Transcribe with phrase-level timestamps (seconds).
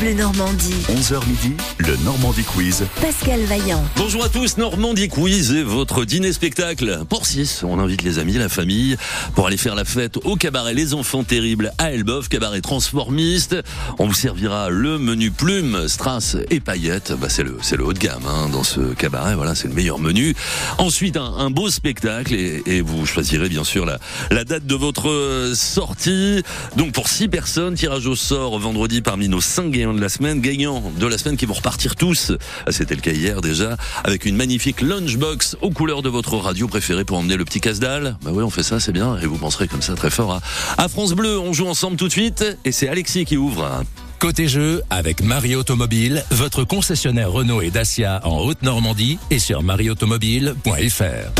[0.00, 0.74] Bleu Normandie.
[0.88, 2.84] 11h midi, le Normandie Quiz.
[3.00, 3.82] Pascal Vaillant.
[3.96, 7.00] Bonjour à tous, Normandie Quiz et votre dîner spectacle.
[7.08, 8.96] Pour 6, on invite les amis, la famille,
[9.34, 13.56] pour aller faire la fête au cabaret Les Enfants Terribles à Elbeuf, cabaret transformiste.
[13.98, 17.12] On vous servira le menu plume, strass et paillettes.
[17.20, 19.74] Bah, c'est le, c'est le haut de gamme hein, dans ce cabaret, voilà, c'est le
[19.74, 20.36] meilleur menu.
[20.78, 23.98] Ensuite, un, un beau spectacle et, et, vous choisirez bien sûr la,
[24.30, 26.44] la date de votre sortie.
[26.76, 30.40] Donc pour 6 personnes, tirage au sort vendredi parmi nos 5 gagnants de la semaine,
[30.40, 32.32] gagnants de la semaine qui vont repartir tous.
[32.70, 37.04] C'était le cas hier déjà, avec une magnifique lunchbox aux couleurs de votre radio préférée
[37.04, 38.16] pour emmener le petit casse-dalle.
[38.22, 40.40] Bah oui, on fait ça, c'est bien, et vous penserez comme ça très fort à,
[40.76, 41.38] à France Bleu.
[41.38, 43.82] On joue ensemble tout de suite, et c'est Alexis qui ouvre.
[44.18, 51.30] Côté jeu, avec Marie Automobile, votre concessionnaire Renault et Dacia en Haute-Normandie et sur marieautomobile.fr.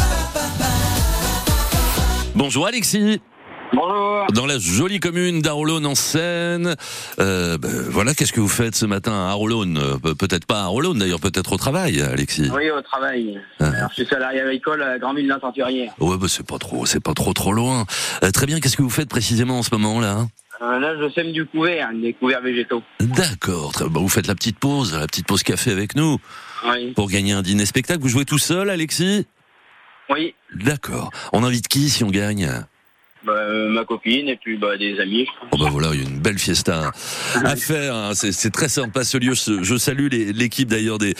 [2.36, 3.20] Bonjour Alexis.
[3.72, 4.26] Bonjour.
[4.32, 6.74] Dans la jolie commune d'Arolone en Seine.
[7.20, 9.98] Euh, ben, voilà, qu'est-ce que vous faites ce matin à Arolone?
[10.18, 12.50] Peut-être pas à Arolone d'ailleurs, peut-être au travail, Alexis.
[12.54, 13.38] Oui, au travail.
[13.60, 13.66] Ah.
[13.66, 15.92] Alors, je suis salarié agricole à Grandville Tenturière.
[15.98, 17.84] Ouais, bah, c'est pas trop, c'est pas trop trop loin.
[18.22, 20.26] Euh, très bien, qu'est-ce que vous faites précisément en ce moment là
[20.62, 22.82] Euh, là, je sème du couvert, des couverts végétaux.
[23.00, 26.18] D'accord, très- bah, vous faites la petite pause, la petite pause café avec nous
[26.70, 26.92] Oui.
[26.92, 28.00] pour gagner un dîner spectacle.
[28.00, 29.26] Vous jouez tout seul, Alexis?
[30.10, 30.34] Oui.
[30.54, 31.10] D'accord.
[31.34, 32.50] On invite qui si on gagne?
[33.24, 35.26] Bah, euh, ma copine et puis bah, des amis.
[35.50, 36.92] Oh bah voilà, il y a une belle fiesta
[37.44, 37.94] à faire.
[37.94, 38.10] hein.
[38.14, 39.34] C'est, très sympa ce lieu.
[39.34, 41.14] Je salue l'équipe d'ailleurs des,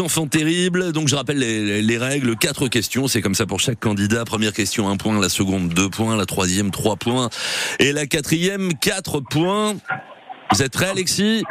[0.00, 0.92] enfants terribles.
[0.92, 2.36] Donc je rappelle les, les règles.
[2.36, 3.08] Quatre questions.
[3.08, 4.24] C'est comme ça pour chaque candidat.
[4.24, 5.18] Première question, un point.
[5.18, 6.16] La seconde, deux points.
[6.16, 7.30] La troisième, trois points.
[7.78, 9.74] Et la quatrième, quatre points.
[10.52, 11.44] Vous êtes prêts, Alexis?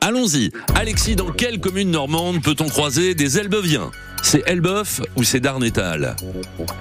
[0.00, 0.50] Allons-y.
[0.74, 3.90] Alexis, dans quelle commune normande peut-on croiser des Elbeviens?
[4.22, 6.16] C'est Elbeuf ou c'est Darnétal?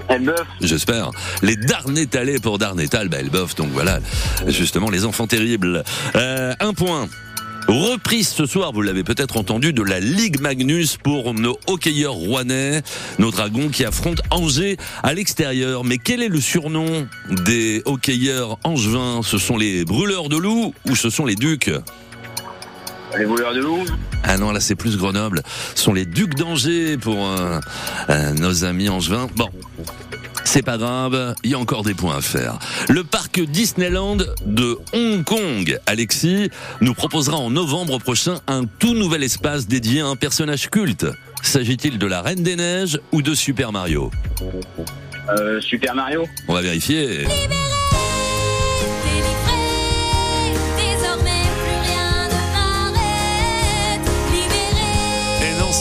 [0.10, 0.48] Elbeuf.
[0.62, 1.12] J'espère.
[1.42, 4.00] Les Darnétalais pour Darnétal, bah, Elbeuf, donc voilà,
[4.48, 5.84] justement, les enfants terribles.
[6.16, 7.08] Euh, un point.
[7.68, 12.84] Reprise ce soir, vous l'avez peut-être entendu, de la Ligue Magnus pour nos hockeyeurs rouennais,
[13.18, 15.84] nos dragons qui affrontent Angers à l'extérieur.
[15.84, 17.08] Mais quel est le surnom
[17.46, 19.22] des hockeyeurs angevins?
[19.24, 21.72] Ce sont les brûleurs de loups ou ce sont les ducs?
[23.18, 23.86] Les voleurs de loup.
[24.24, 25.42] ah non, là c'est plus Grenoble.
[25.76, 27.60] Ce sont les Ducs d'Angers pour euh,
[28.10, 29.28] euh, nos amis angevins.
[29.36, 29.50] Bon,
[30.44, 32.60] c'est pas grave, il y a encore des points à faire.
[32.90, 36.50] Le parc Disneyland de Hong Kong, Alexis,
[36.82, 41.06] nous proposera en novembre prochain un tout nouvel espace dédié à un personnage culte.
[41.42, 44.12] S'agit-il de la Reine des Neiges ou de Super Mario?
[45.30, 46.26] Euh, Super Mario.
[46.48, 47.26] On va vérifier.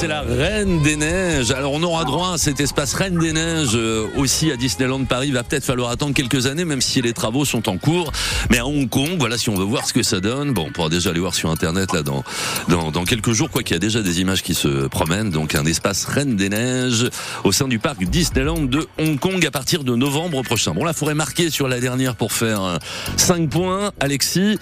[0.00, 1.52] C'est la Reine des Neiges.
[1.52, 5.30] Alors on aura droit à cet espace Reine des Neiges euh, aussi à Disneyland Paris.
[5.30, 8.10] Va peut-être falloir attendre quelques années, même si les travaux sont en cours.
[8.50, 10.72] Mais à Hong Kong, voilà, si on veut voir ce que ça donne, bon, on
[10.72, 12.24] pourra déjà aller voir sur Internet là dans
[12.68, 15.30] dans, quelques jours, quoi qu'il y a déjà des images qui se promènent.
[15.30, 17.08] Donc un espace Reine des Neiges
[17.44, 20.72] au sein du parc Disneyland de Hong Kong à partir de novembre prochain.
[20.72, 22.78] Bon, là, faudrait marquer sur la dernière pour faire
[23.16, 24.58] 5 points, Alexis.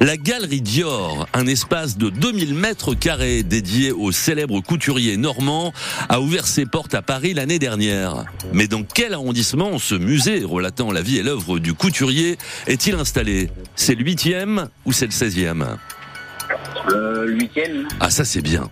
[0.00, 5.72] La Galerie Dior, un espace de 2000 mètres carrés dédié au célèbre couturier normand,
[6.08, 8.24] a ouvert ses portes à Paris l'année dernière.
[8.52, 12.38] Mais dans quel arrondissement ce musée relatant la vie et l'œuvre du couturier
[12.68, 13.50] est-il installé?
[13.74, 15.66] C'est le 8e ou c'est le 16e
[16.90, 17.88] Euh, huitième.
[17.98, 18.70] Ah ça c'est bien.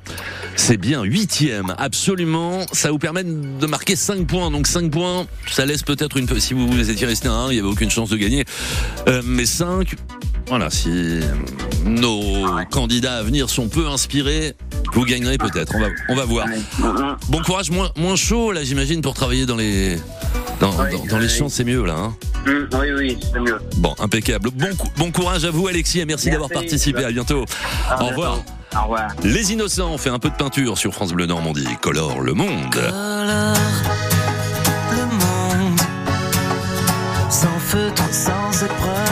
[0.54, 2.64] C'est bien, huitième, absolument.
[2.72, 4.50] Ça vous permet de marquer 5 points.
[4.52, 6.26] Donc 5 points, ça laisse peut-être une...
[6.38, 8.44] Si vous, vous étiez resté à 1, il n'y avait aucune chance de gagner.
[9.08, 9.96] Euh, mais 5,
[10.48, 11.20] voilà, si
[11.84, 14.54] nos candidats à venir sont peu inspirés,
[14.92, 15.74] vous gagnerez peut-être.
[15.74, 16.46] On va, on va voir.
[16.78, 17.16] Mhm.
[17.28, 19.96] Bon courage, moins, moins chaud là j'imagine pour travailler dans les...
[20.60, 21.94] Dans, Oui, dans- dans les champs, c'est mieux là.
[21.96, 22.14] Hein
[22.46, 23.58] Mhm, Oui, oui, c'est mieux.
[23.76, 24.50] bon, impeccable.
[24.52, 26.30] Bon, bon courage à vous Alexis et merci, Merci.
[26.30, 27.04] d'avoir participé.
[27.04, 27.44] À bientôt.
[27.90, 28.34] À Au revoir.
[28.36, 28.50] bientôt.
[28.78, 29.08] Au revoir.
[29.24, 31.66] Les Innocents, on fait un peu de peinture sur France Bleu Normandie.
[31.82, 32.70] Colore le monde.
[32.72, 33.56] colore
[34.92, 35.78] le monde
[37.30, 39.05] sans feutre, sans épreuve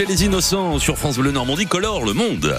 [0.00, 2.54] Et les innocents sur France Bleu Normandie colore le monde.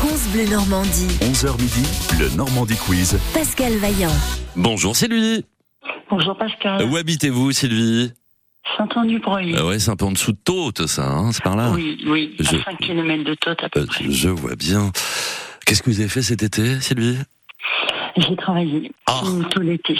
[0.00, 1.06] France Bleu Normandie.
[1.20, 1.82] 11h midi,
[2.18, 3.18] le Normandie Quiz.
[3.34, 4.12] Pascal Vaillant.
[4.56, 5.44] Bonjour Sylvie.
[6.10, 6.82] Bonjour Pascal.
[6.84, 8.12] Où habitez-vous Sylvie?
[8.78, 9.54] Saint-Anne-du-Breuil.
[9.58, 11.70] ah Ouais, c'est un peu en dessous de Tôte, ça, hein, c'est par là.
[11.74, 14.04] Oui, oui, Je- à 5 km de Tôte à peu Euh, près.
[14.08, 14.90] je vois bien.
[15.66, 17.18] Qu'est-ce que vous avez fait cet été, Sylvie?
[18.16, 19.20] J'ai travaillé Ah.
[19.50, 19.94] tout, l'été.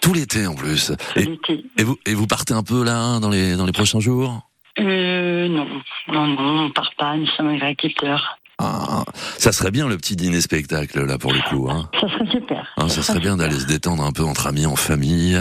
[0.00, 0.86] Tout l'été en plus.
[1.14, 1.64] Tout Et, l'été.
[1.78, 4.48] et vous, et vous partez un peu là hein, dans les dans les prochains jours?
[4.80, 5.66] Euh, non,
[6.08, 8.38] non, non, on part pas, nous sommes agriculteurs.
[8.58, 9.04] Ah,
[9.38, 11.68] ça serait bien le petit dîner spectacle là pour le coup.
[11.70, 11.88] Hein.
[12.00, 12.72] Ça serait super.
[12.76, 15.34] Hein, ça serait bien d'aller se détendre un peu entre amis, en famille.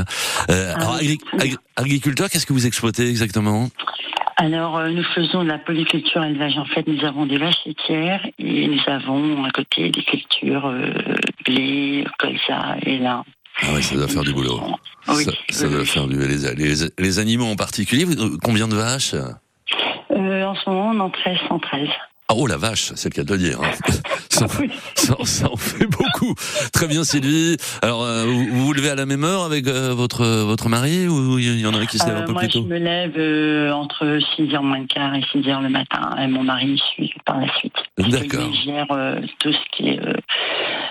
[0.49, 3.69] Euh, Ah alors, oui, agri- agri- agriculteur, qu'est-ce que vous exploitez exactement?
[4.37, 6.57] Alors, euh, nous faisons de la polyculture élevage.
[6.57, 10.91] En fait, nous avons des vaches laitières et nous avons à côté des cultures euh,
[11.45, 13.23] blé, colza et lin.
[13.61, 14.59] Ah oui, ça doit faire du boulot.
[15.07, 18.05] Oui, ça, ça doit faire du les, les, les animaux en particulier.
[18.43, 19.13] Combien de vaches?
[19.13, 21.87] Euh, en ce moment, on en 13, 113.
[22.33, 23.59] Ah, Oh la vache, c'est le cas de le dire.
[23.61, 23.71] hein.
[24.29, 24.69] ça, Oui.
[24.95, 26.33] ça, ça en fait beaucoup.
[26.73, 27.57] Très bien Sylvie.
[27.83, 31.07] Alors euh, vous vous vous levez à la même heure avec euh, votre votre mari
[31.07, 32.65] ou il y en a qui se lève un Euh, peu moi, plus je tôt
[32.65, 34.05] me lève entre
[34.37, 36.15] 6h moins le quart et 6h le matin.
[36.19, 37.75] Et mon mari me suit par la suite.
[37.97, 38.49] D'accord.
[38.51, 38.87] Il gère
[39.39, 39.99] tout ce qui est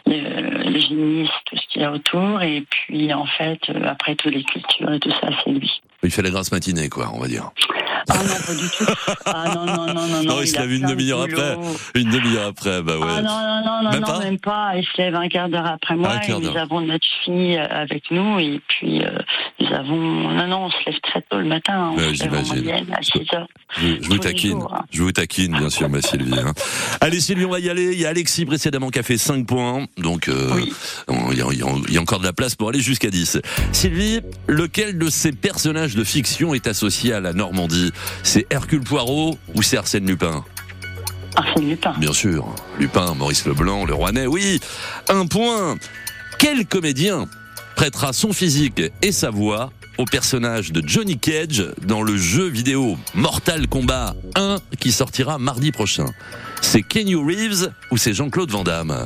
[0.07, 2.43] le, géniste, tout ce qu'il y a autour.
[2.43, 5.81] Et puis, en fait, après, toutes les cultures et tout ça, c'est lui.
[6.03, 7.51] Il fait la grasse matinée quoi, on va dire.
[8.09, 8.85] Ah non, pas du tout.
[9.27, 10.23] Ah non, non, non, non.
[10.25, 11.57] Non, il se lève une demi-heure après.
[11.95, 13.07] Une demi-heure après, bah ouais.
[13.09, 14.73] Ah non, non, non, non, Même non, pas même pas.
[14.77, 17.67] Il se lève un quart d'heure après Un moi et nous avons notre fille euh,
[17.71, 19.11] avec nous et puis euh,
[19.61, 19.97] nous avons...
[19.97, 21.91] Non, non, on se lève très tôt le matin.
[21.97, 22.65] En j'imagine.
[22.65, 23.47] moyenne à 6 heures.
[23.81, 24.85] Je, je vous taquine, jours, hein.
[24.91, 26.35] je vous taquine bien sûr ma Sylvie.
[26.41, 26.53] hein.
[27.01, 27.93] Allez Sylvie, on va y aller.
[27.93, 30.73] Il y a Alexis précédemment qui a fait 5 points, donc euh, Oui.
[31.31, 32.81] il y, a- il y a- il y a encore de la place pour aller
[32.81, 33.39] jusqu'à 10.
[33.71, 39.39] Sylvie, lequel de ces personnages de fiction est associé à la Normandie C'est Hercule Poirot
[39.55, 40.45] ou c'est Arsène Lupin
[41.37, 41.95] Arsène Lupin.
[41.99, 44.61] Bien sûr, Lupin, Maurice Leblanc, le Rouennais, oui.
[45.09, 45.77] Un point.
[46.39, 47.27] Quel comédien
[47.77, 52.99] prêtera son physique et sa voix au personnage de Johnny Cage dans le jeu vidéo
[53.15, 56.07] Mortal Kombat 1 qui sortira mardi prochain?
[56.61, 59.05] C'est Kenny Reeves ou c'est Jean-Claude Van Damme?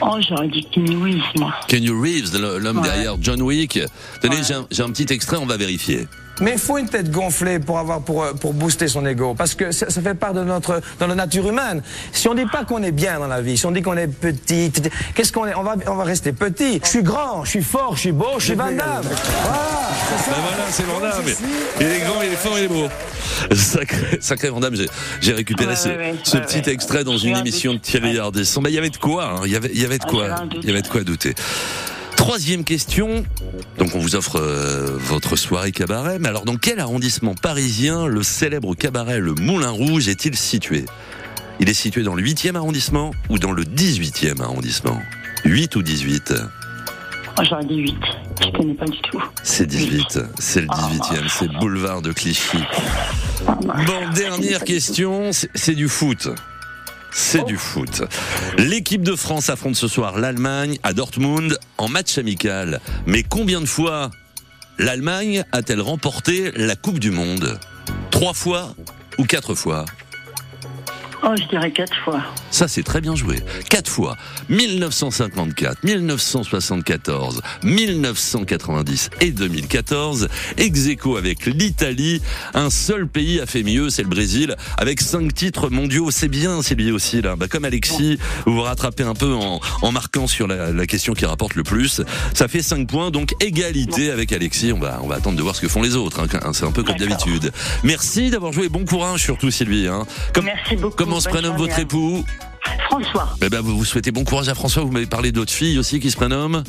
[0.00, 1.54] Oh, j'aurais dit Kenny Reeves, moi.
[1.68, 2.82] Kenny Reeves, l'homme Ouais.
[2.88, 3.78] derrière John Wick.
[4.20, 4.42] Tenez, Ouais.
[4.46, 6.08] j'ai un- j'ai un petit extrait, on va vérifier.
[6.40, 9.54] Mais il faut une tête gonflée pour avoir pour euh, pour booster son ego parce
[9.54, 11.82] que ça, ça fait part de notre dans la nature humaine.
[12.12, 14.08] Si on dit pas qu'on est bien dans la vie, si on dit qu'on est
[14.08, 14.72] petit,
[15.14, 15.54] qu'est-ce qu'on est?
[15.54, 16.80] On va on va rester petit.
[16.82, 19.02] Je suis grand, je suis fort, je suis beau, je suis Van Damme.
[19.02, 19.90] Voilà,
[20.24, 20.30] c'est.
[20.30, 21.34] Ben voilà, c'est Van Damme.
[21.80, 22.88] Il est grand, il est fort, il est beau.
[23.54, 24.86] Sacré, sacré Van Damme, j'ai,
[25.20, 26.72] j'ai récupéré Ouais, ce, ouais, ouais, ce ouais, petit ouais.
[26.74, 27.78] extrait dans une un émission de.
[27.78, 28.18] Thierry.
[28.18, 28.62] Ardisson.
[28.62, 29.40] Ben, il y avait de quoi, hein.
[29.44, 30.28] il, y avait, il y avait de Ah, quoi,
[30.62, 31.34] il y avait de quoi douter.
[32.22, 33.24] Troisième question.
[33.78, 38.22] Donc on vous offre euh, votre soirée cabaret, mais alors dans quel arrondissement parisien le
[38.22, 40.84] célèbre cabaret Le Moulin Rouge est-il situé?
[41.58, 45.00] Il est situé dans le 8e arrondissement ou dans le 18e arrondissement?
[45.44, 46.34] 8 ou 18
[47.40, 47.96] Oh, j'aurais dit 8.
[48.40, 49.20] Je connais pas du tout.
[49.42, 52.58] C'est 18, c'est le 18e, c'est boulevard de Clichy.
[53.48, 53.84] Ah, mince.
[53.84, 56.28] Bon, dernière question, c'est du foot.
[57.12, 58.02] C'est du foot.
[58.56, 62.80] L'équipe de France affronte ce soir l'Allemagne à Dortmund en match amical.
[63.06, 64.10] Mais combien de fois
[64.78, 67.60] l'Allemagne a-t-elle remporté la Coupe du Monde?
[68.10, 68.74] Trois fois
[69.18, 69.84] ou quatre fois?
[71.24, 72.20] Oh, je dirais 4 fois.
[72.50, 73.36] Ça, c'est très bien joué.
[73.70, 74.16] Quatre fois.
[74.48, 80.28] 1954, 1974, 1990 et 2014.
[80.56, 82.20] Ex aequo avec l'Italie.
[82.54, 86.10] Un seul pays a fait mieux, c'est le Brésil, avec cinq titres mondiaux.
[86.10, 87.36] C'est bien, c'est lui aussi, là.
[87.36, 91.14] Bah, comme Alexis, vous vous rattrapez un peu en, en marquant sur la, la question
[91.14, 92.02] qui rapporte le plus.
[92.34, 94.72] Ça fait cinq points, donc égalité avec Alexis.
[94.72, 96.20] On va, on va attendre de voir ce que font les autres.
[96.20, 96.50] hein.
[96.52, 97.52] C'est un peu comme d'habitude.
[97.84, 98.68] Merci d'avoir joué.
[98.68, 99.86] Bon courage, surtout, Sylvie.
[99.86, 100.04] Hein.
[100.34, 100.96] Comme- Merci beaucoup.
[101.12, 102.24] Comment se prénomme votre époux
[102.88, 103.36] François.
[103.42, 104.82] eh ben, vous vous souhaitez bon courage à François.
[104.82, 106.62] Vous m'avez parlé d'autres filles aussi qui se prénomment.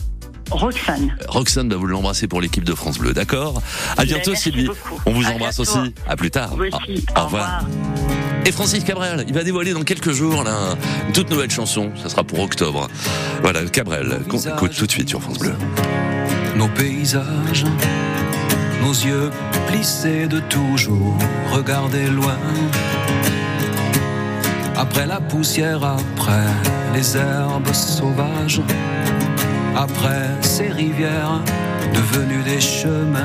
[0.51, 1.15] Roxane.
[1.29, 3.61] Roxane, bah, vous l'embrassez pour l'équipe de France Bleu, d'accord
[3.95, 4.65] À bientôt, merci Sylvie.
[4.65, 4.99] beaucoup.
[5.05, 5.79] On vous À embrasse bientôt.
[5.79, 5.93] aussi.
[6.09, 6.57] À plus tard.
[6.57, 7.05] Vous aussi.
[7.15, 7.61] Au, au revoir.
[8.45, 10.75] Et Francis Cabrel, il va dévoiler dans quelques jours là,
[11.07, 11.91] une toute nouvelle chanson.
[12.03, 12.89] Ça sera pour octobre.
[13.43, 15.53] Voilà, Cabrel, qu'on écoute tout de suite sur France Bleu.
[16.57, 17.63] nos paysages,
[18.81, 19.29] nos yeux
[19.69, 21.17] plissés de toujours
[21.53, 22.35] regarder loin.
[24.75, 26.47] Après la poussière, après
[26.93, 28.61] les herbes sauvages,
[29.75, 31.41] après ces rivières
[31.93, 33.19] devenues des chemins.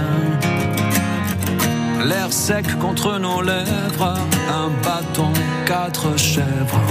[2.04, 4.14] L'air sec contre nos lèvres,
[4.48, 5.32] un bâton,
[5.66, 6.86] quatre chèvres,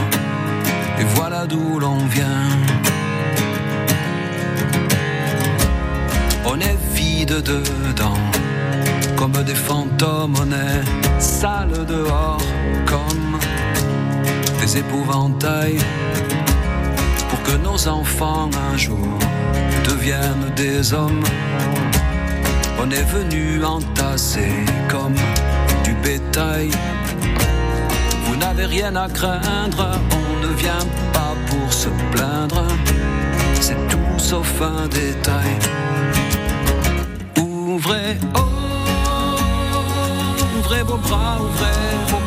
[1.00, 2.50] et voilà d'où l'on vient.
[6.46, 8.20] On est vide dedans,
[9.16, 12.42] comme des fantômes, on est sale dehors,
[12.86, 13.37] comme
[14.68, 15.80] des épouvantails,
[17.30, 19.18] pour que nos enfants un jour
[19.88, 21.24] deviennent des hommes.
[22.78, 24.52] On est venu entasser
[24.90, 25.16] comme
[25.86, 26.70] du bétail.
[28.26, 32.64] Vous n'avez rien à craindre, on ne vient pas pour se plaindre.
[33.62, 35.54] C'est tout sauf un détail.
[37.38, 38.40] Ouvrez, oh,
[40.60, 42.27] ouvrez vos bras, ouvrez vos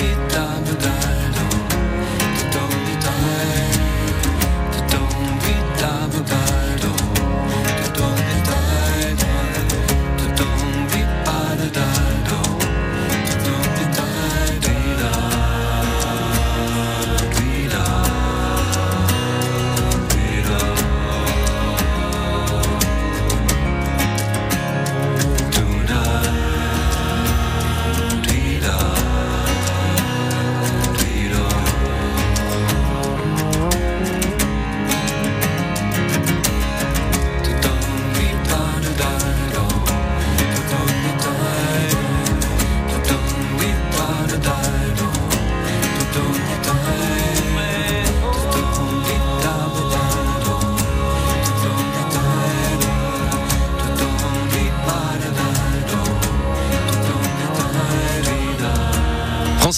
[0.00, 1.19] inevitável dar.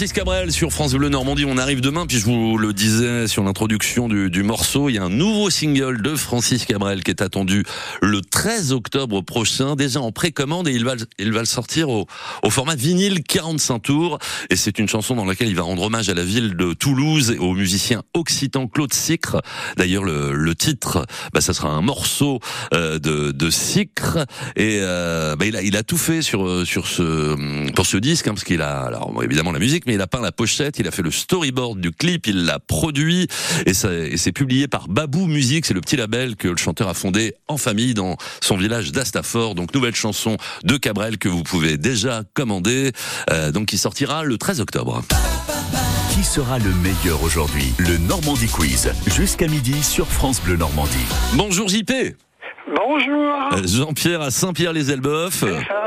[0.02, 1.44] Francis Cabrel sur France Bleu Normandie.
[1.46, 4.98] On arrive demain, puis je vous le disais sur l'introduction du, du morceau, il y
[4.98, 7.62] a un nouveau single de Francis Cabrel qui est attendu
[8.00, 12.08] le 13 octobre prochain, déjà en précommande, et il va, il va le sortir au,
[12.42, 14.18] au format vinyle 45 tours.
[14.50, 17.30] Et c'est une chanson dans laquelle il va rendre hommage à la ville de Toulouse
[17.30, 19.40] et au musicien occitan Claude Sicre.
[19.76, 22.40] D'ailleurs, le, le titre, bah, ça sera un morceau
[22.74, 24.18] euh, de, de Sicre.
[24.56, 28.26] Et euh, bah, il, a, il a tout fait sur, sur ce, pour ce disque,
[28.26, 30.90] hein, parce qu'il a, alors évidemment la musique, il a peint la pochette, il a
[30.90, 33.28] fait le storyboard du clip, il l'a produit,
[33.66, 37.34] et, c'est publié par Babou Musique, c'est le petit label que le chanteur a fondé
[37.48, 39.54] en famille dans son village d'Astafort.
[39.54, 42.92] Donc nouvelle chanson de Cabrel que vous pouvez déjà commander,
[43.30, 45.02] euh, donc qui sortira le 13 octobre.
[46.14, 47.72] Qui sera le meilleur aujourd'hui?
[47.78, 51.06] Le Normandie Quiz, jusqu'à midi sur France Bleu Normandie.
[51.34, 51.92] Bonjour JP
[52.68, 53.34] Bonjour.
[53.54, 54.48] Euh, Jean-Pierre à ça,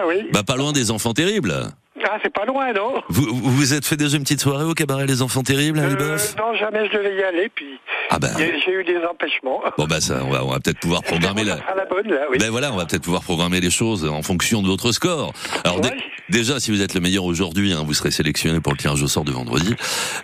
[0.08, 0.28] oui.
[0.34, 1.72] Bah pas loin des enfants terribles.
[2.08, 4.74] Ah, c'est pas loin, non Vous vous vous êtes fait déjà une petite soirée au
[4.74, 7.80] cabaret Les Enfants Terribles à Euh, Elbeuf Non, jamais je devais y aller, puis
[8.12, 9.62] Ah bah j'ai eu des empêchements.
[9.78, 12.38] bon bah ça on va on va peut-être pouvoir programmer la la bonne, là, oui.
[12.40, 15.34] Ben voilà, on va peut-être pouvoir programmer les choses en fonction de votre score.
[15.64, 15.92] Alors Ouais.
[16.30, 19.08] déjà, si vous êtes le meilleur aujourd'hui, hein, vous serez sélectionné pour le tirage au
[19.08, 19.74] sort de vendredi.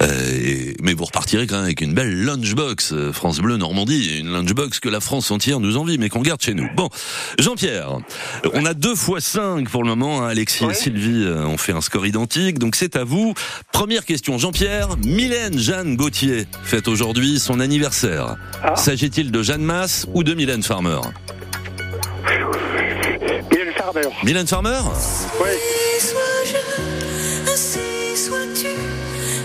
[0.02, 0.06] Euh,
[0.44, 4.32] et- mais vous repartirez quand même avec une belle lunchbox euh, France Bleu Normandie, une
[4.32, 6.68] lunchbox que la France entière nous envie, mais qu'on garde chez nous.
[6.76, 6.90] Bon,
[7.40, 7.98] Jean-Pierre,
[8.54, 10.22] on a deux fois cinq pour le moment.
[10.24, 10.74] hein, Alexis et.
[10.74, 13.34] Sylvie euh, ont fait un score identique, donc c'est à vous.
[13.72, 14.90] Première question, Jean-Pierre.
[15.06, 18.36] Mylène Jeanne Gauthier fête aujourd'hui son anniversaire.
[18.64, 18.76] Ah.
[18.76, 21.00] S'agit-il de Jeanne Masse ou de Mylène Farmer
[23.52, 24.02] Mylène Farmer.
[24.24, 24.80] Mylène Farmer
[25.42, 25.50] Oui.
[27.48, 27.80] Ainsi
[28.16, 28.68] sois-tu,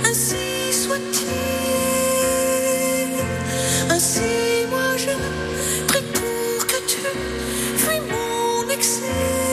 [0.05, 1.27] ainsi soit-il.
[3.91, 5.15] Ainsi moi je
[5.87, 6.99] prie pour que tu
[7.77, 9.46] fuis mon excès.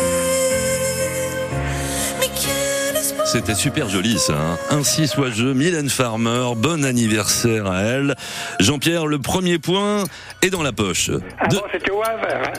[3.25, 4.33] C'était super joli ça.
[4.33, 4.57] Hein.
[4.69, 8.15] Ainsi soit jeu, Mylène Farmer, bon anniversaire à elle.
[8.59, 10.03] Jean-Pierre, le premier point
[10.41, 11.09] est dans la poche.
[11.39, 12.27] Ah bon, c'était au Havre.
[12.31, 12.51] hein.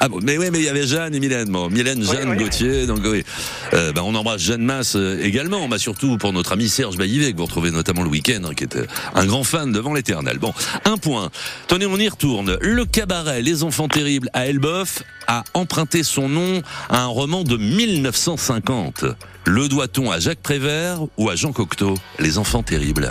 [0.00, 1.48] Ah bon, mais oui, mais il y avait Jeanne et Mylène.
[1.50, 2.36] Bon, Mylène, Jeanne, oui.
[2.36, 2.86] Gauthier.
[2.86, 3.24] Donc oui,
[3.72, 7.32] Euh, bah, on embrasse Jeanne Masse euh, également, bah, surtout pour notre ami Serge Baillivet
[7.32, 10.38] que vous retrouvez notamment le week-end, hein, qui était un grand fan devant l'éternel.
[10.38, 10.52] Bon,
[10.84, 11.30] un point.
[11.66, 12.56] Tenez, on y retourne.
[12.60, 17.56] Le cabaret Les Enfants Terribles à Elbeuf a emprunté son nom à un roman de
[17.56, 19.04] 1950.
[19.46, 23.10] Le doit-on à Jacques Prévert ou à Jean Cocteau Les Enfants Terribles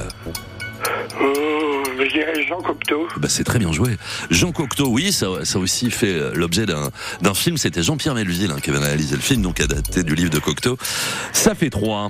[1.21, 3.07] Oh, je dirais Jean Cocteau.
[3.17, 3.97] bah, c'est très bien joué.
[4.29, 7.57] Jean Cocteau, oui, ça, aussi fait euh, l'objet d'un film.
[7.57, 10.77] C'était Jean-Pierre Melville hein, qui avait réalisé le film, donc adapté du livre de Cocteau.
[11.31, 12.09] Ça fait trois.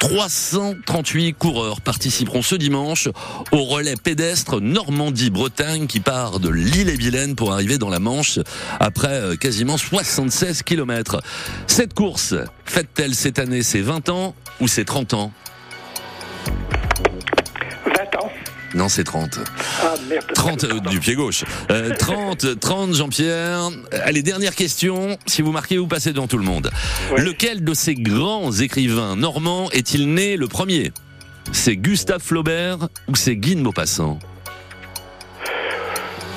[0.00, 3.08] 338 coureurs participeront ce dimanche
[3.52, 8.38] au relais pédestre Normandie-Bretagne qui part de l'île-et-Vilaine pour arriver dans la Manche
[8.80, 11.22] après euh, quasiment 76 kilomètres.
[11.66, 15.32] Cette course, fête-t-elle cette année ses 20 ans ou ses 30 ans?
[18.74, 19.38] Non, c'est 30.
[19.82, 20.26] Ah merde.
[20.34, 21.44] 30 euh, du pied gauche.
[21.70, 23.70] Euh, 30, 30 Jean-Pierre.
[24.04, 25.16] Allez, dernière question.
[25.26, 26.70] Si vous marquez, vous passez devant tout le monde.
[27.12, 27.22] Ouais.
[27.22, 30.92] Lequel de ces grands écrivains normands est-il né le premier?
[31.52, 34.18] C'est Gustave Flaubert ou c'est Guy de Maupassant?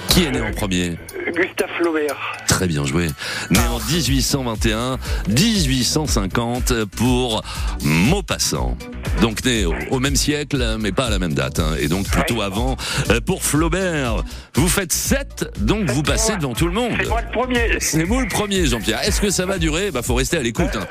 [0.10, 0.98] Qui est né en premier?
[1.38, 2.16] Gustave Flaubert.
[2.48, 3.08] Très bien joué.
[3.52, 4.98] Né en 1821,
[5.30, 7.44] 1850 pour
[7.84, 8.78] Maupassant.
[9.22, 11.60] Donc né au, même siècle, mais pas à la même date.
[11.60, 12.76] hein, et donc plutôt avant
[13.10, 14.24] euh, pour Flaubert.
[14.56, 16.92] Vous faites 7, donc vous passez devant tout le monde.
[17.00, 17.78] C'est moi le premier.
[17.80, 19.02] C'est vous le premier, Jean-Pierre.
[19.04, 19.92] Est-ce que ça va durer?
[19.92, 20.76] Bah, faut rester à l'écoute.
[20.76, 20.86] Hein.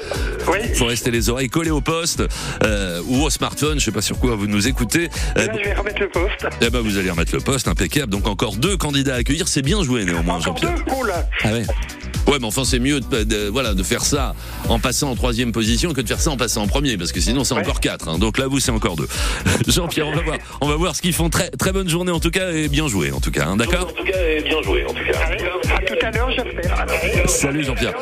[0.48, 0.58] Oui.
[0.74, 2.22] Faut rester les oreilles collées au poste
[2.62, 3.78] euh, ou au smartphone.
[3.80, 5.08] Je sais pas sur quoi vous nous écoutez.
[5.38, 6.46] Euh, Là, je vais remettre le poste.
[6.60, 8.10] eh ben, vous allez remettre le poste, impeccable.
[8.12, 9.48] Donc encore deux candidats à accueillir.
[9.48, 10.74] C'est bien joué néanmoins, Encore Jean-Pierre.
[10.74, 11.26] deux Oh là.
[11.44, 11.64] Ah ouais.
[12.26, 14.34] Ouais, mais enfin, c'est mieux de, de- voilà, de faire ça
[14.68, 17.20] en passant en troisième position que de faire ça en passant en premier, parce que
[17.20, 17.60] sinon c'est Ouais.
[17.60, 18.08] encore quatre.
[18.08, 18.18] hein.
[18.18, 19.06] Donc là, vous, c'est encore deux.
[19.68, 21.30] Jean-Pierre, on va voir, on va voir ce qu'ils font.
[21.30, 23.46] Très, très bonne journée en tout cas et bien joué en tout cas.
[23.46, 23.88] hein, D'accord?
[23.88, 25.65] À tout
[27.26, 27.94] Salut Jean-Pierre.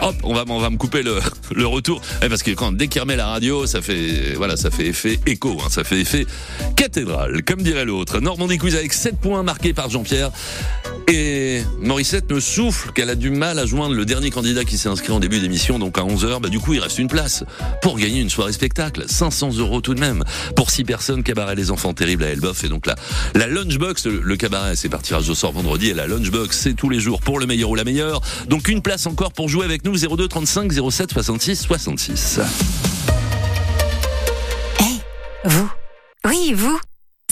[0.00, 1.18] Hop, on va, on va me couper le,
[1.54, 2.00] le retour.
[2.22, 5.20] Eh, parce que quand dès qu'il remet la radio, ça fait, voilà, ça fait effet
[5.26, 6.26] écho, hein, ça fait effet
[6.76, 8.20] cathédrale, comme dirait l'autre.
[8.20, 10.30] Normandie Quiz avec 7 points marqués par Jean-Pierre.
[11.08, 14.88] Et Morissette me souffle qu'elle a du mal à joindre le dernier candidat qui s'est
[14.88, 16.40] inscrit en début d'émission, donc à 11h.
[16.40, 17.44] Bah, du coup, il reste une place
[17.82, 19.04] pour gagner une soirée spectacle.
[19.08, 20.24] 500 euros tout de même.
[20.56, 22.64] Pour 6 personnes, cabaret Les Enfants Terribles à Elbeuf.
[22.64, 22.94] Et donc là,
[23.34, 25.88] la lunchbox, le, cabaret, c'est par tirage au sort vendredi.
[25.88, 28.20] Et la lunchbox, c'est tous les jours pour le meilleur ou la meilleure.
[28.48, 29.96] Donc une place encore pour jouer avec nous.
[29.96, 32.40] 02 35 07 66 66.
[35.44, 35.70] Vous
[36.26, 36.78] Oui, vous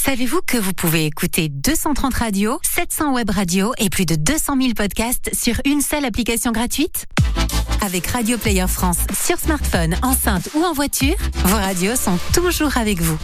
[0.02, 4.72] Savez-vous que vous pouvez écouter 230 radios, 700 web radios et plus de 200 000
[4.74, 7.04] podcasts sur une seule application gratuite?
[7.82, 13.00] Avec Radio Player France sur smartphone, enceinte ou en voiture, vos radios sont toujours avec
[13.00, 13.18] vous.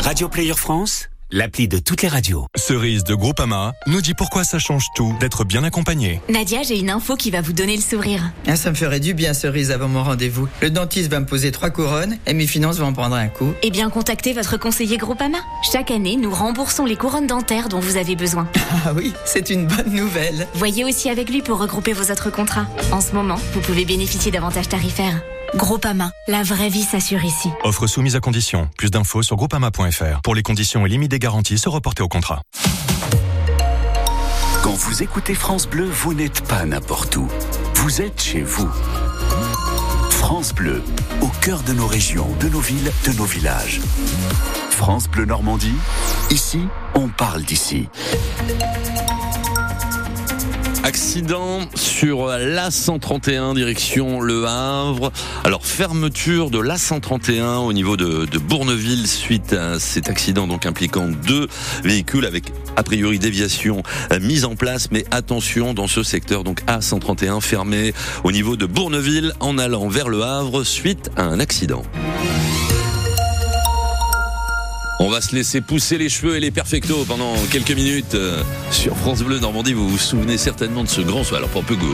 [0.00, 2.46] Radio Player France, l'appli de toutes les radios.
[2.56, 6.20] Cerise de Groupama nous dit pourquoi ça change tout d'être bien accompagné.
[6.28, 8.30] Nadia, j'ai une info qui va vous donner le sourire.
[8.46, 10.48] Ah, ça me ferait du bien, cerise, avant mon rendez-vous.
[10.62, 13.52] Le dentiste va me poser trois couronnes et mes finances vont en prendre un coup.
[13.62, 15.38] Eh bien, contactez votre conseiller Groupama.
[15.70, 18.48] Chaque année, nous remboursons les couronnes dentaires dont vous avez besoin.
[18.86, 20.46] Ah oui, c'est une bonne nouvelle.
[20.54, 22.66] Voyez aussi avec lui pour regrouper vos autres contrats.
[22.92, 25.20] En ce moment, vous pouvez bénéficier d'avantages tarifaires.
[25.54, 27.50] Groupama, la vraie vie s'assure ici.
[27.64, 28.68] Offre soumise à condition.
[28.76, 30.20] Plus d'infos sur groupama.fr.
[30.22, 32.42] Pour les conditions et limites des garanties, se reporter au contrat.
[34.62, 37.26] Quand vous écoutez France Bleu, vous n'êtes pas n'importe où.
[37.76, 38.68] Vous êtes chez vous.
[40.10, 40.82] France Bleu,
[41.22, 43.80] au cœur de nos régions, de nos villes, de nos villages.
[44.70, 45.76] France Bleu Normandie,
[46.30, 46.60] ici,
[46.94, 47.88] on parle d'ici.
[50.88, 55.12] Accident sur la 131 direction Le Havre.
[55.44, 61.06] Alors fermeture de la 131 au niveau de, Bourneville suite à cet accident donc impliquant
[61.26, 61.46] deux
[61.84, 63.82] véhicules avec a priori déviation
[64.14, 64.90] euh, mise en place.
[64.90, 67.92] Mais attention dans ce secteur donc A131 fermé
[68.24, 71.82] au niveau de Bourneville en allant vers Le Havre suite à un accident.
[75.08, 78.94] On va se laisser pousser les cheveux et les perfectos pendant quelques minutes euh, sur
[78.94, 79.72] France Bleu Normandie.
[79.72, 81.38] Vous vous souvenez certainement de ce grand soir.
[81.38, 81.86] Alors pour peu que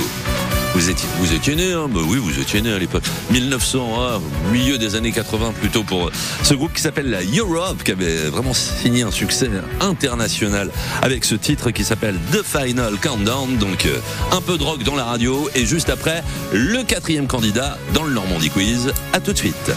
[0.75, 3.05] vous, étiez, vous étiez né, hein bah oui, vous étiez né à l'époque.
[3.31, 6.11] 1900, hein, milieu des années 80 plutôt pour
[6.43, 9.49] ce groupe qui s'appelle la Europe, qui avait vraiment signé un succès
[9.81, 13.59] international avec ce titre qui s'appelle The Final Countdown.
[13.59, 13.97] Donc euh,
[14.33, 18.13] un peu de rock dans la radio et juste après le quatrième candidat dans le
[18.13, 18.93] Normandie Quiz.
[19.13, 19.71] À tout de suite.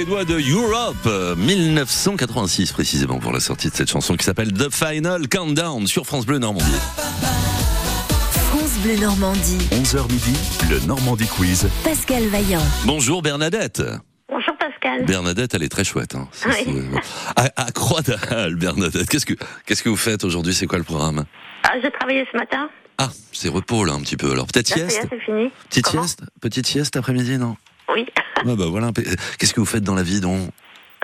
[0.00, 4.70] Suédois de Europe, euh, 1986 précisément pour la sortie de cette chanson qui s'appelle The
[4.72, 6.64] Final Countdown sur France Bleu Normandie.
[8.48, 9.58] France Bleu Normandie.
[9.72, 10.32] 11h midi,
[10.70, 11.68] le Normandie Quiz.
[11.84, 12.62] Pascal Vaillant.
[12.86, 13.82] Bonjour Bernadette.
[14.30, 15.04] Bonjour Pascal.
[15.04, 16.14] Bernadette, elle est très chouette.
[16.14, 16.28] Hein.
[16.32, 16.64] Ça, Oui.
[16.90, 16.98] bon.
[17.36, 19.34] À, à Croix-d'Al, Bernadette, qu'est-ce que
[19.66, 20.54] qu'est-ce que vous faites aujourd'hui?
[20.54, 21.26] C'est quoi le programme?
[21.64, 22.70] Ah, j'ai travaillé ce matin.
[22.96, 24.30] Ah, c'est repos là un petit peu.
[24.32, 25.06] Alors peut-être sieste?
[25.10, 25.50] c'est fini.
[25.68, 26.22] Petite Comment sieste?
[26.40, 27.56] Petite sieste après-midi, non?
[27.94, 28.06] Oui.
[28.46, 28.92] Ah bah voilà.
[28.92, 29.02] peu-
[29.38, 30.50] Qu'est-ce que vous faites dans la vie donc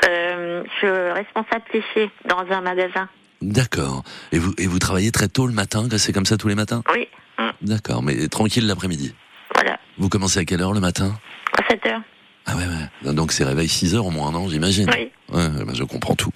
[0.07, 3.09] Euh, je suis responsable cliché dans un magasin.
[3.43, 4.03] D'accord.
[4.33, 6.83] Et vous et vous travaillez très tôt le matin, c'est comme ça tous les matins?
[6.95, 7.09] Oui.
[7.39, 7.51] Mm.
[7.63, 9.15] D'accord, mais tranquille l'après-midi?
[9.55, 9.79] Voilà.
[9.99, 11.19] Vous commencez à quelle heure le matin?
[11.59, 12.01] À 7 heures.
[12.47, 12.65] Ah ouais,
[13.05, 13.13] ouais.
[13.13, 14.89] Donc c'est réveil 6 heures au moins, non J'imagine?
[14.91, 15.11] Oui.
[15.33, 16.31] Ouais, ben je comprends tout.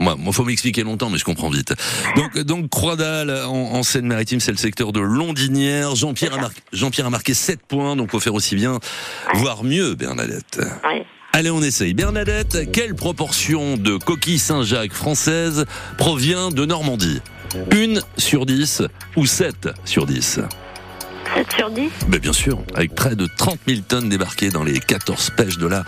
[0.00, 1.74] Moi, moi, faut m'expliquer longtemps, mais je comprends vite.
[2.16, 5.94] Donc, donc Croix-d'Al en, en Seine-Maritime, c'est le secteur de Londinière.
[5.94, 8.78] Jean-Pierre a, marqué, Jean-Pierre a marqué 7 points, donc faut faire aussi bien,
[9.34, 10.60] voire mieux, Bernadette.
[10.84, 11.02] Oui.
[11.32, 11.94] Allez, on essaye.
[11.94, 15.64] Bernadette, quelle proportion de coquilles Saint-Jacques françaises
[15.96, 17.20] provient de Normandie?
[17.72, 18.82] Une sur 10
[19.16, 20.40] ou 7 sur 10
[21.34, 24.80] 7 sur 10 ben bien sûr, avec près de 30 000 tonnes débarquées dans les
[24.80, 25.84] 14 pêches de la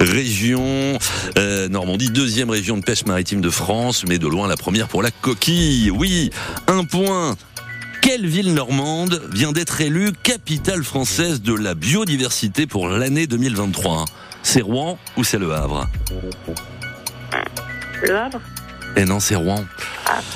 [0.00, 0.98] région.
[1.38, 5.02] Euh, Normandie, deuxième région de pêche maritime de France, mais de loin la première pour
[5.02, 5.90] la coquille.
[5.90, 6.30] Oui,
[6.66, 7.36] un point.
[8.02, 14.04] Quelle ville normande vient d'être élue capitale française de la biodiversité pour l'année 2023
[14.44, 15.88] C'est Rouen ou c'est Le Havre?
[18.04, 18.40] Le Havre
[18.96, 19.64] Eh non, c'est Rouen.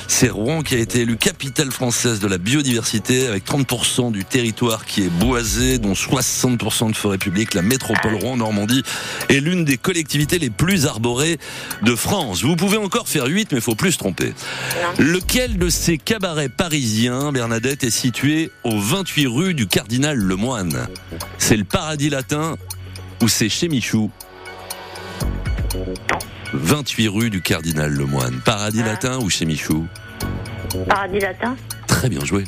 [0.09, 4.85] C'est Rouen qui a été élue capitale française de la biodiversité avec 30% du territoire
[4.85, 7.55] qui est boisé, dont 60% de forêt publique.
[7.55, 8.83] La métropole Rouen-Normandie
[9.29, 11.39] est l'une des collectivités les plus arborées
[11.83, 12.43] de France.
[12.43, 14.35] Vous pouvez encore faire 8, mais il faut plus se tromper.
[14.99, 20.89] Lequel de ces cabarets parisiens, Bernadette, est situé au 28 rue du Cardinal Lemoine?
[21.39, 22.57] C'est le Paradis Latin
[23.23, 24.11] ou c'est chez Michou?
[26.63, 28.41] 28 rue du Cardinal Lemoine.
[28.45, 29.87] Paradis Latin ou chez Michou
[30.89, 32.45] Paradis latin Très bien joué.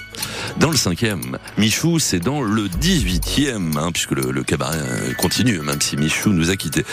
[0.59, 5.59] Dans le cinquième, Michou, c'est dans le 18e, hein, puisque le, le cabaret euh, continue,
[5.59, 6.85] même si Michou nous a quittés.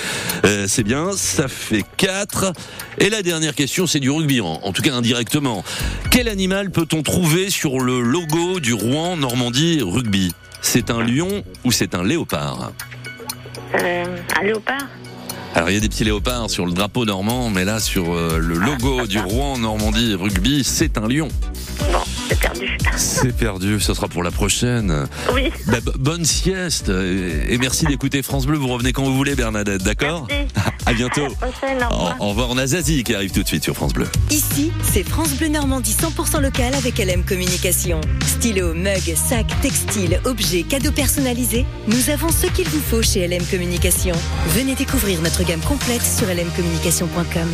[0.45, 2.53] Euh, c'est bien, ça fait 4.
[2.97, 5.63] Et la dernière question, c'est du rugby, en, en tout cas indirectement.
[6.09, 10.33] Quel animal peut-on trouver sur le logo du Rouen Normandie Rugby?
[10.61, 12.71] C'est un lion ou c'est un léopard?
[13.75, 14.05] Euh,
[14.39, 14.87] Un léopard
[15.55, 18.37] alors il y a des petits léopards sur le drapeau normand, mais là sur euh,
[18.37, 21.27] le logo du Rouen Normandie Rugby, c'est un lion.
[22.29, 22.77] C'est perdu.
[22.97, 25.07] C'est perdu, ce sera pour la prochaine.
[25.33, 25.51] Oui.
[25.67, 28.57] Bah, bonne sieste et et merci d'écouter France Bleu.
[28.57, 30.27] Vous revenez quand vous voulez, Bernadette, d'accord
[30.85, 31.27] À bientôt.
[31.35, 32.15] Prochaine, au Au, revoir.
[32.21, 34.07] au revoir, on a Zazie qui arrive tout de suite sur France Bleu.
[34.29, 38.01] Ici, c'est France Bleu Normandie 100% local avec LM Communication.
[38.25, 41.65] Stylo, mug, sac, textile, objets, cadeaux personnalisés.
[41.87, 44.15] Nous avons ce qu'il vous faut chez LM Communication.
[44.49, 47.49] Venez découvrir notre gamme complète sur lmcommunication.com.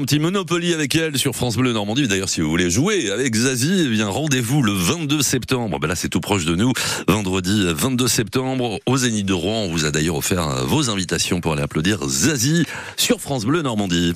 [0.00, 2.08] un petit Monopoly avec elle sur France Bleu Normandie.
[2.08, 5.78] D'ailleurs, si vous voulez jouer avec Zazie, eh bien rendez-vous le 22 septembre.
[5.78, 6.72] Ben là, c'est tout proche de nous.
[7.06, 9.64] Vendredi 22 septembre au Zénith de Rouen.
[9.64, 12.64] On vous a d'ailleurs offert euh, vos invitations pour aller applaudir Zazie
[12.96, 14.14] sur France Bleu Normandie.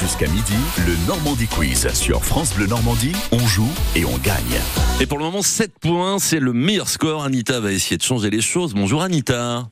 [0.00, 0.54] Jusqu'à midi,
[0.86, 3.12] le Normandie Quiz sur France Bleu Normandie.
[3.32, 4.60] On joue et on gagne.
[5.00, 7.24] Et pour le moment, 7 points, c'est le meilleur score.
[7.24, 8.72] Anita va essayer de changer les choses.
[8.74, 9.66] Bonjour Anita.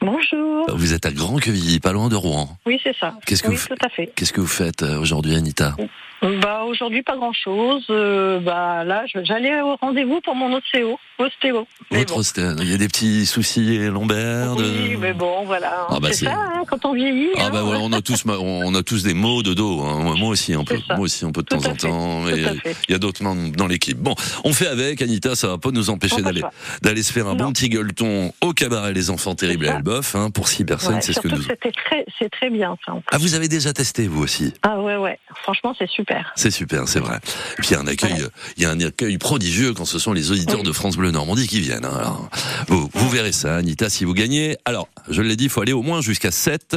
[0.00, 0.66] Bonjour.
[0.74, 2.56] Vous êtes à Grand Quevilly, pas loin de Rouen.
[2.66, 3.14] Oui, c'est ça.
[3.26, 4.10] Qu'est-ce que oui, vous tout à fait.
[4.14, 5.76] Qu'est-ce que vous faites euh, aujourd'hui, Anita?
[6.22, 7.86] Bah aujourd'hui pas grand chose.
[7.88, 10.98] bah là, j'allais au rendez-vous pour mon ostéo.
[11.18, 11.66] Ostéo.
[11.90, 12.20] Votre bon.
[12.20, 14.56] ostéo, il y a des petits soucis lombaires.
[14.56, 15.86] de- Oui, mais bon, voilà.
[15.88, 17.30] Ah bah, c'est ça, hein, quand on vieillit.
[17.36, 17.50] Ah hein.
[17.52, 19.82] bah voilà, on a tous on a tous des maux de dos.
[19.82, 20.14] hein.
[20.18, 22.24] Moi aussi un peu, moi aussi un peu de temps en temps.
[22.26, 22.76] fait.
[22.88, 23.98] il y a d'autres membres dans l'équipe.
[23.98, 24.14] Bon,
[24.44, 25.02] on fait avec.
[25.02, 26.42] Anita, ça va pas nous empêcher d'aller
[26.82, 30.30] d'aller se faire un bon petit gueuleton au cabaret Les Enfants Terribles à Elbeuf hein,
[30.30, 30.94] pour six personnes.
[30.96, 31.42] Ouais, c'est ce que nous.
[31.42, 32.92] c'était très, c'est très bien ça.
[32.94, 33.02] en.
[33.12, 34.52] Ah, vous avez déjà testé vous aussi.
[34.62, 35.18] Ah ouais, ouais.
[35.42, 36.32] Franchement, c'est super.
[36.34, 37.16] C'est super, c'est vrai.
[37.16, 38.26] Et puis il y a un accueil,
[38.56, 41.46] il y a un accueil prodigieux quand ce sont les auditeurs de France Bleu Normandie
[41.46, 41.84] qui viennent.
[41.84, 41.96] hein.
[41.96, 42.28] Alors,
[42.68, 44.56] vous, vous verrez ça, Anita, si vous gagnez.
[44.64, 46.76] Alors, je l'ai dit, il faut aller au moins jusqu'à 7.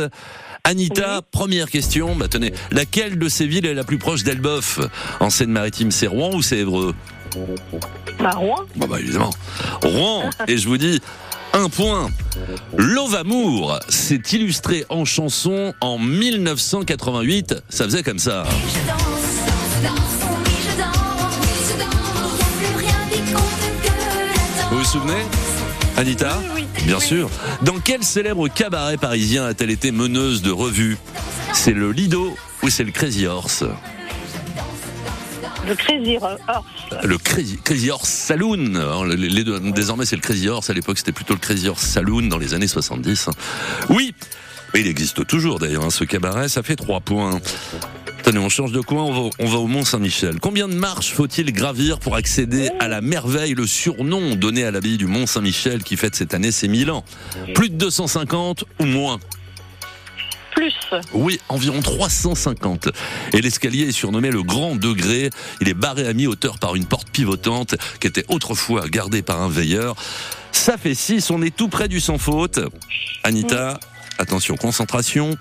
[0.64, 2.16] Anita, première question.
[2.16, 4.80] Bah tenez, laquelle de ces villes est la plus proche d'Elbeuf?
[5.20, 6.93] En Seine-Maritime, c'est Rouen ou c'est Évreux?
[8.20, 8.57] Bah Rouen.
[8.76, 9.30] Bah, bah évidemment.
[9.84, 10.30] Rouen.
[10.47, 11.01] Et je vous dis.
[11.54, 12.10] Un point.
[12.78, 17.56] Lovamour s'est illustré en chanson en 1988.
[17.70, 18.43] Ça faisait comme ça.
[24.72, 25.22] Vous vous souvenez
[25.97, 26.39] Anita
[26.86, 27.30] Bien sûr.
[27.64, 30.97] Dans quel célèbre cabaret parisien a-t-elle été meneuse de revue?
[31.54, 33.64] C'est le Lido ou c'est le Crazy Horse?
[35.70, 36.42] Le Crazy Horse.
[37.04, 37.18] Le
[37.64, 38.74] Crazy, Horse Saloon.
[39.72, 40.72] Désormais, c'est le Crazy Horse.
[40.72, 43.30] À l'époque, c'était plutôt le Crazy Horse Saloon dans les années 70.
[43.90, 44.16] Oui,
[44.74, 46.50] mais il existe toujours d'ailleurs, hein, ce cabaret.
[46.50, 47.40] Ça fait trois points.
[48.24, 50.40] Tenez, on change de coin, on va, on va au Mont-Saint-Michel.
[50.40, 54.98] Combien de marches faut-il gravir pour accéder à la merveille, le surnom donné à l'abbaye
[54.98, 57.06] du Mont-Saint-Michel qui fête cette année ses 1000 ans?
[57.54, 59.20] Plus de 250 ou moins?
[60.52, 60.74] Plus.
[61.14, 62.89] oui, environ 350.
[63.34, 65.30] Et l'escalier est surnommé le Grand Degré.
[65.62, 69.50] Il est barré à mi-hauteur par une porte pivotante qui était autrefois gardée par un
[69.50, 69.95] veilleur.
[70.52, 72.60] Ça fait 6, on est tout près du sans faute.
[73.24, 73.80] Anita,
[74.18, 75.38] attention, concentration.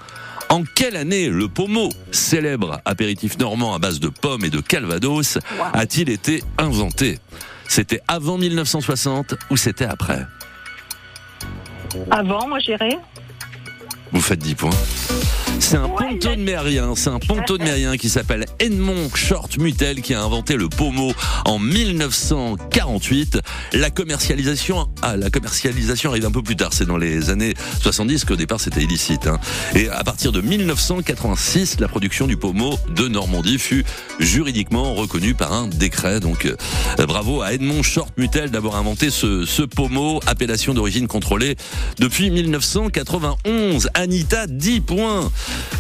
[0.50, 5.38] En quelle année le pommeau, célèbre apéritif normand à base de pommes et de calvados,
[5.74, 7.18] a-t-il été inventé?
[7.68, 10.26] C'était avant 1960 ou c'était après?
[12.11, 12.98] Avant, moi j'irais.
[14.12, 14.70] Vous faites 10 points.
[15.61, 20.00] C'est un ponto de mérien, c'est un ponto de mérien qui s'appelle Edmond Short Mutel
[20.00, 21.12] qui a inventé le pommeau
[21.44, 23.40] en 1948.
[23.74, 28.24] La commercialisation, ah, la commercialisation arrive un peu plus tard, c'est dans les années 70
[28.24, 29.26] qu'au départ c'était illicite.
[29.26, 29.38] hein.
[29.74, 33.84] Et à partir de 1986, la production du pommeau de Normandie fut
[34.20, 36.20] juridiquement reconnue par un décret.
[36.20, 36.56] Donc euh,
[37.06, 41.56] bravo à Edmond Short Mutel d'avoir inventé ce, ce pommeau, appellation d'origine contrôlée
[41.98, 43.90] depuis 1991.
[43.94, 45.30] Anita, 10 points.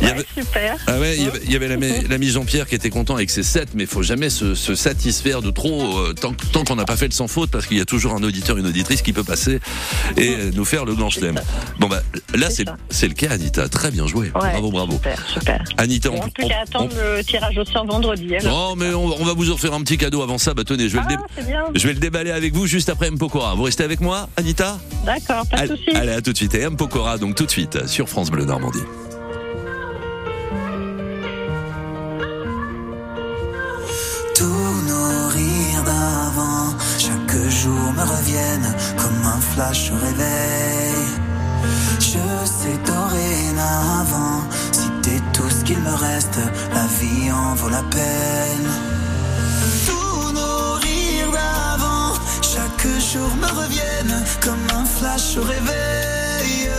[0.00, 0.76] Il y avait, Super.
[0.86, 3.30] ah ouais, il y avait, il y avait l'ami l'ami Jean-Pierre qui était content avec
[3.30, 6.76] ses 7, mais il faut jamais se, se satisfaire de trop euh, tant, tant qu'on
[6.76, 9.02] n'a pas fait le sans faute, parce qu'il y a toujours un auditeur, une auditrice
[9.02, 9.58] qui peut passer
[10.16, 11.40] et euh, nous faire le grand chelem.
[11.80, 12.02] Bon bah
[12.34, 12.48] là
[12.90, 13.68] c'est le cas, Anita.
[13.68, 14.26] Très bien joué.
[14.34, 14.92] Ouais, bravo, bravo.
[14.94, 15.64] Super, super.
[15.76, 18.36] Anita, on, on- qu'à attendre le tirage au sort vendredi.
[18.36, 18.70] alors.
[18.72, 20.54] Oh mais on, on va vous offrir un petit cadeau avant ça.
[20.54, 21.22] Bah tenez, je vais, le, dé-
[21.54, 23.54] Ah, je vais le déballer avec vous juste après M Pokora.
[23.54, 24.78] Vous restez avec moi, Anita?
[25.04, 25.90] D'accord, pas de souci.
[25.94, 26.54] allez, à tout de suite.
[26.54, 28.78] Et M Pokora, donc tout de suite sur France Bleu Normandie.
[37.98, 41.04] Me reviennent comme un flash au réveil.
[41.98, 42.24] Je
[42.58, 44.40] sais dorénavant,
[44.70, 46.38] si t'es tout ce qu'il me reste,
[46.74, 48.70] la vie en vaut la peine.
[49.88, 56.70] Tous nos rires d'avant, chaque jour me reviennent comme un flash au réveil.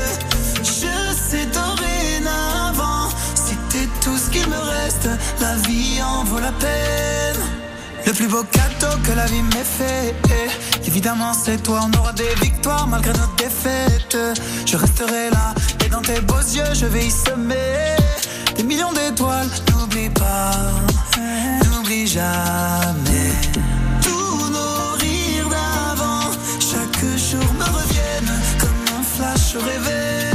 [0.60, 0.94] Je
[1.28, 5.10] sais dorénavant, si t'es tout ce qu'il me reste,
[5.42, 7.59] la vie en vaut la peine.
[8.10, 10.16] Le plus beau cadeau que la vie m'ait fait,
[10.84, 11.82] évidemment c'est toi.
[11.86, 14.18] On aura des victoires malgré nos défaites.
[14.66, 15.54] Je resterai là
[15.86, 17.96] et dans tes beaux yeux je vais y semer
[18.56, 19.52] des millions d'étoiles.
[19.70, 20.50] N'oublie pas,
[21.72, 23.32] n'oublie jamais.
[24.02, 30.29] Tous nos rires d'avant, chaque jour me reviennent comme un flash au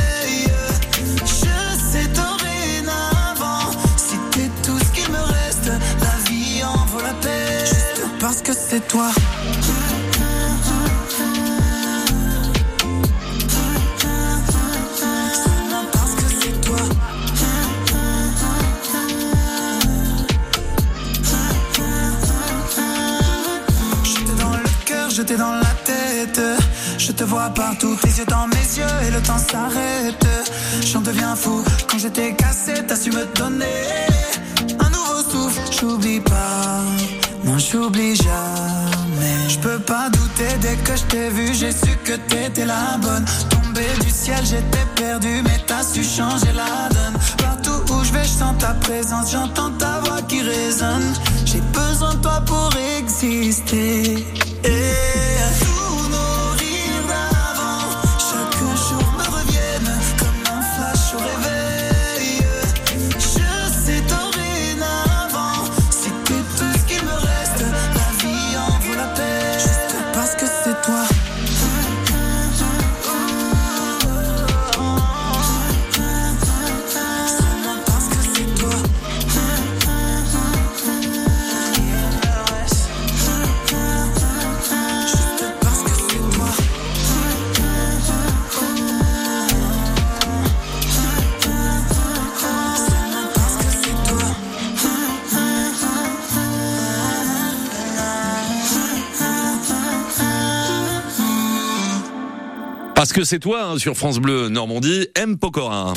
[8.44, 9.08] que c'est toi.
[16.16, 16.76] Que c'est toi.
[24.04, 26.40] J'étais dans le cœur, j'étais dans la tête.
[26.98, 30.26] Je te vois partout, tes yeux dans mes yeux et le temps s'arrête.
[30.82, 34.08] J'en deviens fou quand j'étais cassé, t'as su me donner
[34.78, 35.60] un nouveau souffle.
[35.72, 36.82] J'oublie pas,
[37.70, 39.48] j'oublie jamais.
[39.48, 43.24] Je peux pas douter dès que je t'ai vu, j'ai su que t'étais la bonne.
[43.50, 47.16] Tombé du ciel, j'étais perdu, mais t'as su changer la donne.
[47.38, 51.12] Partout où je vais, je sens ta présence, j'entends ta voix qui résonne.
[51.44, 54.26] J'ai besoin de toi pour exister.
[54.64, 55.13] Et
[102.94, 105.92] Parce que c'est toi hein, sur France Bleu Normandie, M Pokora.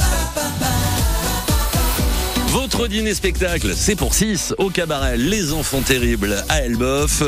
[2.48, 7.22] Votre dîner spectacle, c'est pour 6 au cabaret Les Enfants Terribles à Elbeuf.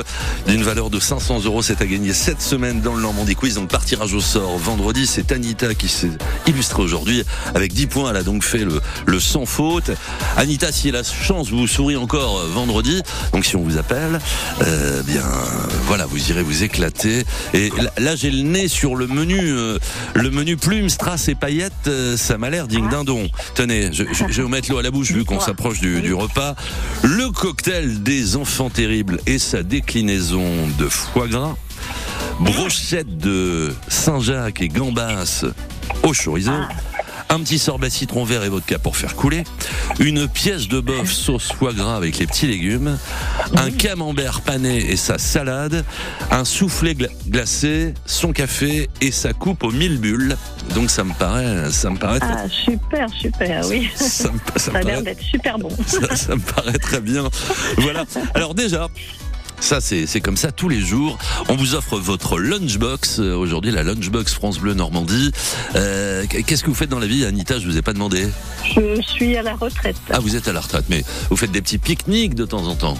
[0.47, 3.55] D'une valeur de 500 euros, c'est à gagner cette semaine dans le Normandie Quiz.
[3.55, 6.09] Donc par tirage au sort vendredi, c'est Anita qui s'est
[6.47, 8.09] illustrée aujourd'hui avec 10 points.
[8.11, 8.65] Elle a donc fait
[9.05, 9.91] le, sans faute.
[10.37, 13.01] Anita, si elle a chance, vous sourit encore vendredi.
[13.33, 14.19] Donc si on vous appelle,
[14.65, 15.23] euh, bien
[15.85, 17.23] voilà, vous irez vous éclater.
[17.53, 19.77] Et là, j'ai le nez sur le menu, euh,
[20.15, 21.73] le menu plumes, strass et paillettes.
[21.87, 23.29] euh, ça m'a l'air digne d'un don.
[23.53, 26.13] Tenez, je- je vais vous mettre l'eau à la bouche vu qu'on s'approche du, du
[26.13, 26.55] repas.
[27.03, 30.45] Le cocktail des enfants terribles et sa déclinaison
[30.77, 31.57] de foie gras.
[32.39, 35.43] Brochette de Saint-Jacques et gambas
[36.03, 36.53] au chorizo.
[37.31, 39.43] Un petit sorbet citron vert et vodka pour faire couler.
[39.99, 42.97] Une pièce de bœuf sauce foie gras avec les petits légumes.
[43.55, 45.85] Un camembert pané et sa salade.
[46.31, 50.37] Un soufflé gla- glacé, son café et sa coupe aux mille bulles.
[50.73, 53.89] Donc ça me paraît, ça me paraît, Ah, super, super, oui.
[53.95, 55.69] ça me, ça me Ça a l'air paraît- d'être super bon.
[55.85, 57.29] ça, ça me paraît très bien.
[57.77, 58.05] Voilà.
[58.33, 58.87] Alors déjà.
[59.61, 61.17] Ça, c'est comme ça tous les jours.
[61.49, 63.19] On vous offre votre lunchbox.
[63.19, 65.31] Euh, Aujourd'hui, la lunchbox France Bleu Normandie.
[65.75, 67.59] Euh, Qu'est-ce que vous faites dans la vie, Anita?
[67.59, 68.27] Je vous ai pas demandé.
[68.75, 69.97] Je suis à la retraite.
[70.11, 72.75] Ah, vous êtes à la retraite, mais vous faites des petits pique-niques de temps en
[72.75, 72.97] temps?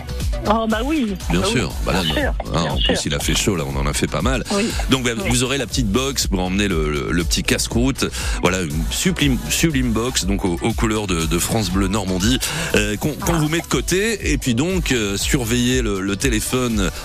[0.47, 1.15] Oh, bah oui.
[1.29, 1.71] Bien Bah oui, sûr.
[1.85, 2.93] Bah là, bien sûr, Ah, bien en sûr.
[2.93, 4.43] plus, il a fait chaud, là, on en a fait pas mal.
[4.51, 4.65] Oui.
[4.89, 5.23] Donc, bah, Oui.
[5.29, 8.05] vous aurez la petite box pour emmener le, le- le petit casse-croûte.
[8.41, 12.37] Voilà, une sublime, sublime box, donc aux, aux couleurs de, de France Bleu Normandie,
[12.75, 14.31] euh, qu'on vous met de côté.
[14.31, 16.48] Et puis donc, euh, surveillez le, le téléphone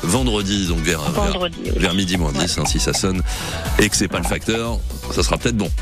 [0.02, 1.72] vendredi, donc vers, vers- Vendredi, oui.
[1.76, 3.22] vers midi moins 10, hein, si ça sonne,
[3.78, 4.78] et que c'est pas le facteur,
[5.14, 5.70] ça sera peut-être bon.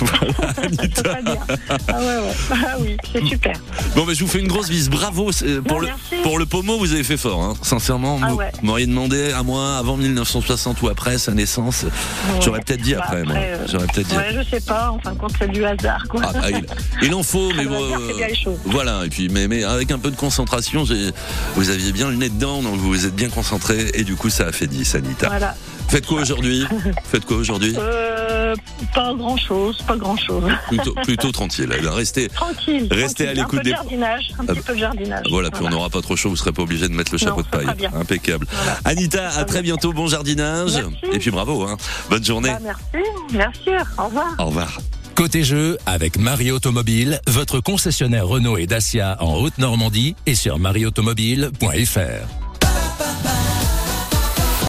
[0.00, 0.32] Voilà,
[0.62, 1.02] Anita.
[1.02, 1.38] Très bien.
[1.88, 2.32] Ah ouais, ouais.
[2.52, 3.54] Ah oui, c'est super.
[3.96, 4.88] Bon, mais je vous fais une grosse bise.
[4.90, 6.22] Bravo c'est- pour, Non, le, merci.
[6.22, 7.42] pour le pommeau, vous avez fait fort.
[7.42, 7.54] Hein.
[7.62, 8.52] Sincèrement, Ah vous ouais.
[8.62, 11.84] m'auriez demandé à moi avant 1960 ou après sa naissance.
[12.44, 13.34] J'aurais peut-être dit Bah, après, moi.
[13.36, 14.16] euh, J'aurais peut-être dit.
[14.16, 14.90] Ouais, je sais pas.
[14.92, 16.20] En fin de compte, c'est du hasard, quoi.
[16.24, 16.64] Ah, bah, il,
[17.08, 17.80] il en faut, mais bon,
[18.44, 18.58] choses.
[18.66, 19.04] voilà.
[19.04, 20.84] Et puis, mais, mais avec un peu de concentration,
[21.56, 24.28] vous aviez bien le nez dedans, donc vous vous êtes bien concentré, et du coup,
[24.30, 25.28] ça a fait 10, Anita.
[25.28, 25.54] Voilà.
[25.88, 26.66] Faites quoi aujourd'hui?
[27.10, 27.74] Faites quoi aujourd'hui?
[27.78, 28.54] Euh,
[28.94, 30.44] pas grand chose, pas grand chose.
[30.68, 31.72] plutôt, plutôt tranquille.
[31.72, 32.88] Restez, Tranquille.
[32.90, 33.28] Restez tranquille.
[33.28, 35.26] à l'écoute Un peu des- de jardinage, un Ah, petit peu de jardinage.
[35.30, 37.36] Voilà, puis on n'aura pas trop chaud, vous serez pas obligé de mettre le chapeau
[37.36, 37.76] Non, de paille.
[37.76, 37.90] bien.
[37.94, 38.46] Impeccable.
[38.84, 40.72] Anita, à très bientôt, bon jardinage.
[40.74, 40.96] Merci.
[41.12, 41.76] Et puis bravo, hein.
[42.10, 42.50] bonne journée.
[42.50, 42.58] Bah,
[42.92, 43.82] merci, bien sûr.
[43.96, 44.34] Au revoir.
[44.38, 44.78] Au revoir.
[45.14, 52.37] Côté jeu, avec Marie Automobile, votre concessionnaire Renault et Dacia en Haute-Normandie et sur marieautomobile.fr.